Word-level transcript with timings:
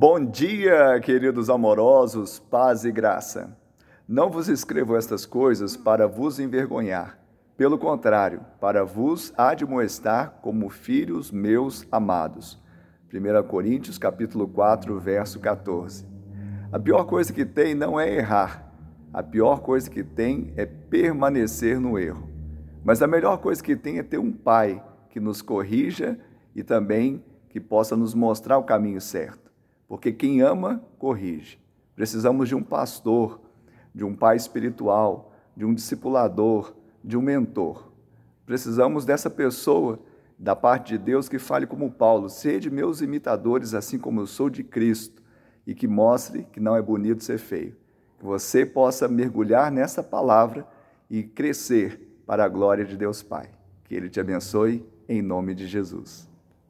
Bom 0.00 0.24
dia, 0.24 1.00
queridos 1.00 1.50
amorosos, 1.50 2.38
paz 2.38 2.84
e 2.84 2.92
graça. 2.92 3.58
Não 4.06 4.30
vos 4.30 4.48
escrevo 4.48 4.96
estas 4.96 5.26
coisas 5.26 5.76
para 5.76 6.06
vos 6.06 6.38
envergonhar. 6.38 7.18
Pelo 7.56 7.76
contrário, 7.76 8.42
para 8.60 8.84
vos 8.84 9.34
admoestar 9.36 10.38
como 10.40 10.70
filhos 10.70 11.32
meus 11.32 11.84
amados. 11.90 12.62
1 13.12 13.48
Coríntios 13.48 13.98
capítulo 13.98 14.46
4, 14.46 15.00
verso 15.00 15.40
14. 15.40 16.06
A 16.70 16.78
pior 16.78 17.02
coisa 17.02 17.32
que 17.32 17.44
tem 17.44 17.74
não 17.74 17.98
é 17.98 18.08
errar. 18.08 18.72
A 19.12 19.20
pior 19.20 19.62
coisa 19.62 19.90
que 19.90 20.04
tem 20.04 20.52
é 20.56 20.64
permanecer 20.64 21.80
no 21.80 21.98
erro. 21.98 22.30
Mas 22.84 23.02
a 23.02 23.08
melhor 23.08 23.38
coisa 23.38 23.60
que 23.60 23.74
tem 23.74 23.98
é 23.98 24.04
ter 24.04 24.18
um 24.18 24.30
pai 24.30 24.80
que 25.10 25.18
nos 25.18 25.42
corrija 25.42 26.16
e 26.54 26.62
também 26.62 27.20
que 27.48 27.58
possa 27.58 27.96
nos 27.96 28.14
mostrar 28.14 28.58
o 28.58 28.62
caminho 28.62 29.00
certo. 29.00 29.47
Porque 29.88 30.12
quem 30.12 30.42
ama, 30.42 30.84
corrige. 30.98 31.58
Precisamos 31.96 32.48
de 32.48 32.54
um 32.54 32.62
pastor 32.62 33.40
de 33.98 34.04
um 34.04 34.14
pai 34.14 34.36
espiritual, 34.36 35.32
de 35.56 35.64
um 35.64 35.74
discipulador, 35.74 36.72
de 37.02 37.16
um 37.16 37.20
mentor. 37.20 37.90
Precisamos 38.46 39.04
dessa 39.04 39.28
pessoa 39.28 39.98
da 40.38 40.54
parte 40.54 40.90
de 40.90 40.98
Deus 40.98 41.28
que 41.28 41.38
fale 41.38 41.66
como 41.66 41.90
Paulo: 41.90 42.28
sede 42.28 42.70
meus 42.70 43.00
imitadores, 43.00 43.74
assim 43.74 43.98
como 43.98 44.20
eu 44.20 44.26
sou 44.26 44.48
de 44.48 44.62
Cristo, 44.62 45.20
e 45.66 45.74
que 45.74 45.88
mostre 45.88 46.46
que 46.52 46.60
não 46.60 46.76
é 46.76 46.80
bonito 46.80 47.24
ser 47.24 47.38
feio. 47.38 47.76
Que 48.18 48.24
você 48.24 48.64
possa 48.64 49.08
mergulhar 49.08 49.70
nessa 49.72 50.02
palavra 50.02 50.64
e 51.10 51.24
crescer 51.24 52.22
para 52.24 52.44
a 52.44 52.48
glória 52.48 52.84
de 52.84 52.96
Deus 52.96 53.20
Pai. 53.20 53.50
Que 53.82 53.96
Ele 53.96 54.08
te 54.08 54.20
abençoe 54.20 54.86
em 55.08 55.20
nome 55.20 55.56
de 55.56 55.66
Jesus. 55.66 56.28